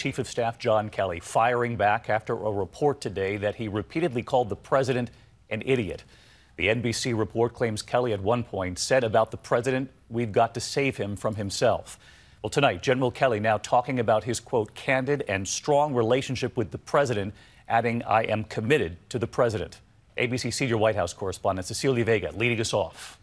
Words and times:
Chief 0.00 0.18
of 0.18 0.26
Staff 0.26 0.58
John 0.58 0.88
Kelly 0.88 1.20
firing 1.20 1.76
back 1.76 2.08
after 2.08 2.32
a 2.32 2.50
report 2.50 3.02
today 3.02 3.36
that 3.36 3.56
he 3.56 3.68
repeatedly 3.68 4.22
called 4.22 4.48
the 4.48 4.56
president 4.56 5.10
an 5.50 5.62
idiot. 5.66 6.04
The 6.56 6.68
NBC 6.68 7.14
report 7.18 7.52
claims 7.52 7.82
Kelly 7.82 8.14
at 8.14 8.22
one 8.22 8.42
point 8.42 8.78
said 8.78 9.04
about 9.04 9.30
the 9.30 9.36
president, 9.36 9.90
we've 10.08 10.32
got 10.32 10.54
to 10.54 10.60
save 10.60 10.96
him 10.96 11.16
from 11.16 11.34
himself. 11.34 11.98
Well, 12.42 12.48
tonight, 12.48 12.82
General 12.82 13.10
Kelly 13.10 13.40
now 13.40 13.58
talking 13.58 14.00
about 14.00 14.24
his 14.24 14.40
quote, 14.40 14.74
candid 14.74 15.22
and 15.28 15.46
strong 15.46 15.92
relationship 15.92 16.56
with 16.56 16.70
the 16.70 16.78
president, 16.78 17.34
adding, 17.68 18.02
I 18.04 18.22
am 18.22 18.44
committed 18.44 18.96
to 19.10 19.18
the 19.18 19.26
president. 19.26 19.80
ABC 20.16 20.50
senior 20.50 20.78
White 20.78 20.96
House 20.96 21.12
correspondent 21.12 21.66
Cecilia 21.66 22.06
Vega 22.06 22.32
leading 22.34 22.58
us 22.58 22.72
off. 22.72 23.19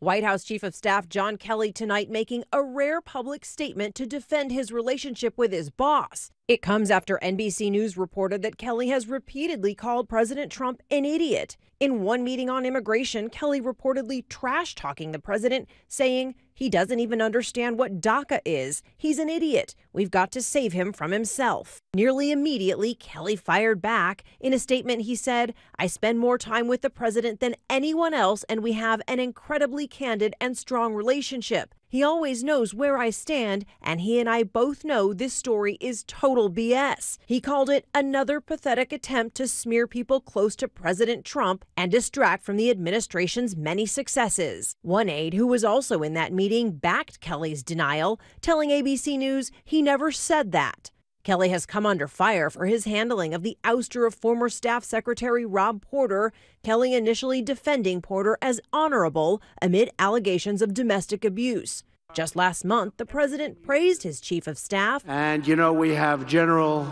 White 0.00 0.22
House 0.22 0.44
Chief 0.44 0.62
of 0.62 0.76
Staff 0.76 1.08
John 1.08 1.36
Kelly 1.36 1.72
tonight 1.72 2.08
making 2.08 2.44
a 2.52 2.62
rare 2.62 3.00
public 3.00 3.44
statement 3.44 3.96
to 3.96 4.06
defend 4.06 4.52
his 4.52 4.70
relationship 4.70 5.36
with 5.36 5.50
his 5.50 5.70
boss. 5.70 6.30
It 6.48 6.62
comes 6.62 6.90
after 6.90 7.18
NBC 7.22 7.70
News 7.70 7.98
reported 7.98 8.40
that 8.40 8.56
Kelly 8.56 8.88
has 8.88 9.06
repeatedly 9.06 9.74
called 9.74 10.08
President 10.08 10.50
Trump 10.50 10.82
an 10.90 11.04
idiot. 11.04 11.58
In 11.78 12.00
one 12.00 12.24
meeting 12.24 12.48
on 12.48 12.64
immigration, 12.64 13.28
Kelly 13.28 13.60
reportedly 13.60 14.26
trash 14.30 14.74
talking 14.74 15.12
the 15.12 15.18
president, 15.18 15.68
saying 15.88 16.34
he 16.54 16.70
doesn't 16.70 17.00
even 17.00 17.20
understand 17.20 17.78
what 17.78 18.00
DACA 18.00 18.40
is. 18.46 18.82
He's 18.96 19.18
an 19.18 19.28
idiot. 19.28 19.74
We've 19.92 20.10
got 20.10 20.32
to 20.32 20.40
save 20.40 20.72
him 20.72 20.94
from 20.94 21.10
himself. 21.10 21.82
Nearly 21.94 22.30
immediately, 22.30 22.94
Kelly 22.94 23.36
fired 23.36 23.82
back. 23.82 24.24
In 24.40 24.54
a 24.54 24.58
statement, 24.58 25.02
he 25.02 25.16
said, 25.16 25.52
I 25.78 25.86
spend 25.86 26.18
more 26.18 26.38
time 26.38 26.66
with 26.66 26.80
the 26.80 26.88
president 26.88 27.40
than 27.40 27.56
anyone 27.68 28.14
else, 28.14 28.44
and 28.44 28.62
we 28.62 28.72
have 28.72 29.02
an 29.06 29.20
incredibly 29.20 29.86
candid 29.86 30.34
and 30.40 30.56
strong 30.56 30.94
relationship. 30.94 31.74
He 31.90 32.02
always 32.02 32.44
knows 32.44 32.74
where 32.74 32.98
I 32.98 33.08
stand, 33.08 33.64
and 33.80 34.02
he 34.02 34.20
and 34.20 34.28
I 34.28 34.42
both 34.42 34.84
know 34.84 35.14
this 35.14 35.32
story 35.32 35.78
is 35.80 36.04
total 36.06 36.50
BS. 36.50 37.16
He 37.24 37.40
called 37.40 37.70
it 37.70 37.86
another 37.94 38.42
pathetic 38.42 38.92
attempt 38.92 39.36
to 39.36 39.48
smear 39.48 39.86
people 39.86 40.20
close 40.20 40.54
to 40.56 40.68
President 40.68 41.24
Trump 41.24 41.64
and 41.78 41.90
distract 41.90 42.44
from 42.44 42.58
the 42.58 42.70
administration's 42.70 43.56
many 43.56 43.86
successes. 43.86 44.76
One 44.82 45.08
aide 45.08 45.32
who 45.32 45.46
was 45.46 45.64
also 45.64 46.02
in 46.02 46.12
that 46.12 46.32
meeting 46.32 46.72
backed 46.72 47.20
Kelly's 47.20 47.62
denial, 47.62 48.20
telling 48.42 48.68
ABC 48.68 49.16
News 49.16 49.50
he 49.64 49.80
never 49.80 50.12
said 50.12 50.52
that. 50.52 50.90
Kelly 51.28 51.50
has 51.50 51.66
come 51.66 51.84
under 51.84 52.08
fire 52.08 52.48
for 52.48 52.64
his 52.64 52.86
handling 52.86 53.34
of 53.34 53.42
the 53.42 53.58
ouster 53.62 54.06
of 54.06 54.14
former 54.14 54.48
Staff 54.48 54.82
Secretary 54.82 55.44
Rob 55.44 55.82
Porter, 55.82 56.32
Kelly 56.64 56.94
initially 56.94 57.42
defending 57.42 58.00
Porter 58.00 58.38
as 58.40 58.62
honorable 58.72 59.42
amid 59.60 59.90
allegations 59.98 60.62
of 60.62 60.72
domestic 60.72 61.26
abuse. 61.26 61.84
Just 62.14 62.34
last 62.34 62.64
month, 62.64 62.94
the 62.96 63.04
president 63.04 63.62
praised 63.62 64.04
his 64.04 64.22
chief 64.22 64.46
of 64.46 64.56
staff. 64.56 65.04
And 65.06 65.46
you 65.46 65.54
know, 65.54 65.70
we 65.70 65.90
have 65.96 66.26
General 66.26 66.90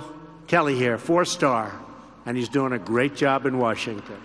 Kelly 0.48 0.76
here, 0.76 0.98
four 0.98 1.24
star, 1.24 1.74
and 2.26 2.36
he's 2.36 2.50
doing 2.50 2.74
a 2.74 2.78
great 2.78 3.16
job 3.16 3.46
in 3.46 3.56
Washington 3.56 4.18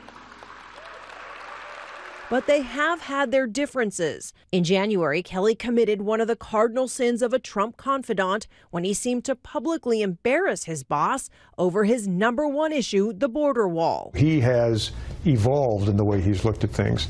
but 2.31 2.47
they 2.47 2.61
have 2.61 3.01
had 3.01 3.29
their 3.29 3.45
differences. 3.45 4.33
In 4.53 4.63
January, 4.63 5.21
Kelly 5.21 5.53
committed 5.53 6.01
one 6.01 6.21
of 6.21 6.29
the 6.29 6.35
cardinal 6.37 6.87
sins 6.87 7.21
of 7.21 7.33
a 7.33 7.39
Trump 7.39 7.75
confidant 7.75 8.47
when 8.69 8.85
he 8.85 8.93
seemed 8.93 9.25
to 9.25 9.35
publicly 9.35 10.01
embarrass 10.01 10.63
his 10.63 10.81
boss 10.81 11.29
over 11.57 11.83
his 11.83 12.07
number 12.07 12.47
one 12.47 12.71
issue, 12.71 13.11
the 13.11 13.27
border 13.27 13.67
wall. 13.67 14.13
He 14.15 14.39
has 14.39 14.91
evolved 15.25 15.89
in 15.89 15.97
the 15.97 16.05
way 16.05 16.21
he's 16.21 16.45
looked 16.45 16.63
at 16.63 16.69
things. 16.69 17.09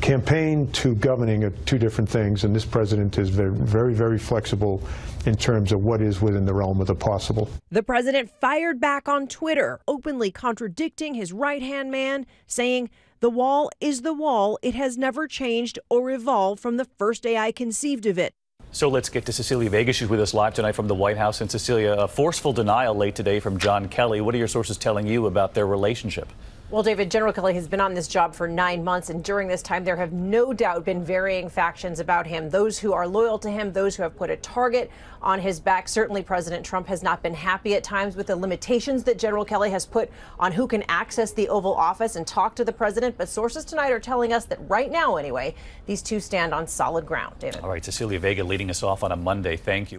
Campaign 0.00 0.72
to 0.72 0.94
governing 0.94 1.44
are 1.44 1.50
two 1.50 1.78
different 1.78 2.08
things, 2.08 2.44
and 2.44 2.56
this 2.56 2.64
president 2.64 3.18
is 3.18 3.28
very, 3.28 3.54
very, 3.54 3.92
very 3.92 4.18
flexible 4.18 4.82
in 5.26 5.36
terms 5.36 5.72
of 5.72 5.84
what 5.84 6.00
is 6.00 6.22
within 6.22 6.46
the 6.46 6.54
realm 6.54 6.80
of 6.80 6.86
the 6.86 6.94
possible. 6.94 7.50
The 7.70 7.82
president 7.82 8.30
fired 8.40 8.80
back 8.80 9.06
on 9.06 9.28
Twitter, 9.28 9.80
openly 9.86 10.30
contradicting 10.30 11.12
his 11.12 11.30
right 11.30 11.62
hand 11.62 11.90
man, 11.90 12.24
saying, 12.46 12.88
the 13.22 13.30
wall 13.30 13.70
is 13.80 14.02
the 14.02 14.12
wall. 14.12 14.58
It 14.62 14.74
has 14.74 14.98
never 14.98 15.28
changed 15.28 15.78
or 15.88 16.10
evolved 16.10 16.60
from 16.60 16.76
the 16.76 16.84
first 16.84 17.22
day 17.22 17.38
I 17.38 17.52
conceived 17.52 18.04
of 18.06 18.18
it. 18.18 18.34
So 18.72 18.88
let's 18.88 19.08
get 19.08 19.24
to 19.26 19.32
Cecilia 19.32 19.70
Vega. 19.70 19.92
She's 19.92 20.08
with 20.08 20.20
us 20.20 20.34
live 20.34 20.54
tonight 20.54 20.72
from 20.72 20.88
the 20.88 20.94
White 20.96 21.16
House. 21.16 21.40
And 21.40 21.48
Cecilia, 21.48 21.92
a 21.92 22.08
forceful 22.08 22.52
denial 22.52 22.96
late 22.96 23.14
today 23.14 23.38
from 23.38 23.58
John 23.58 23.88
Kelly. 23.88 24.20
What 24.20 24.34
are 24.34 24.38
your 24.38 24.48
sources 24.48 24.76
telling 24.76 25.06
you 25.06 25.26
about 25.26 25.54
their 25.54 25.68
relationship? 25.68 26.28
Well, 26.72 26.82
David, 26.82 27.10
General 27.10 27.34
Kelly 27.34 27.52
has 27.52 27.68
been 27.68 27.82
on 27.82 27.92
this 27.92 28.08
job 28.08 28.34
for 28.34 28.48
nine 28.48 28.82
months, 28.82 29.10
and 29.10 29.22
during 29.22 29.46
this 29.46 29.60
time, 29.60 29.84
there 29.84 29.96
have 29.96 30.14
no 30.14 30.54
doubt 30.54 30.86
been 30.86 31.04
varying 31.04 31.50
factions 31.50 32.00
about 32.00 32.26
him. 32.26 32.48
Those 32.48 32.78
who 32.78 32.94
are 32.94 33.06
loyal 33.06 33.38
to 33.40 33.50
him, 33.50 33.74
those 33.74 33.94
who 33.94 34.02
have 34.02 34.16
put 34.16 34.30
a 34.30 34.36
target 34.38 34.90
on 35.20 35.38
his 35.38 35.60
back. 35.60 35.86
Certainly, 35.86 36.22
President 36.22 36.64
Trump 36.64 36.86
has 36.86 37.02
not 37.02 37.22
been 37.22 37.34
happy 37.34 37.74
at 37.74 37.84
times 37.84 38.16
with 38.16 38.28
the 38.28 38.36
limitations 38.36 39.04
that 39.04 39.18
General 39.18 39.44
Kelly 39.44 39.68
has 39.68 39.84
put 39.84 40.10
on 40.40 40.50
who 40.50 40.66
can 40.66 40.82
access 40.88 41.30
the 41.32 41.46
Oval 41.50 41.74
Office 41.74 42.16
and 42.16 42.26
talk 42.26 42.54
to 42.54 42.64
the 42.64 42.72
president. 42.72 43.18
But 43.18 43.28
sources 43.28 43.66
tonight 43.66 43.92
are 43.92 44.00
telling 44.00 44.32
us 44.32 44.46
that 44.46 44.58
right 44.66 44.90
now, 44.90 45.16
anyway, 45.16 45.54
these 45.84 46.00
two 46.00 46.20
stand 46.20 46.54
on 46.54 46.66
solid 46.66 47.04
ground. 47.04 47.34
David. 47.38 47.60
All 47.60 47.68
right, 47.68 47.84
Cecilia 47.84 48.18
Vega 48.18 48.44
leading 48.44 48.70
us 48.70 48.82
off 48.82 49.04
on 49.04 49.12
a 49.12 49.16
Monday. 49.16 49.58
Thank 49.58 49.92
you. 49.92 49.98